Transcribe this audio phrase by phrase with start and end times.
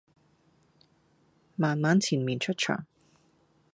[1.55, 2.87] 慢慢纏綿出場